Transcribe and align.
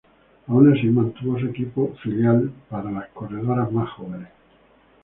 Aun 0.47 0.73
así 0.73 0.87
mantuvo 0.89 1.37
su 1.39 1.45
equipo 1.45 1.93
filial 2.01 2.51
para 2.69 2.89
las 2.89 3.09
corredoras 3.09 3.71
más 3.71 3.87
jóvenes. 3.91 4.29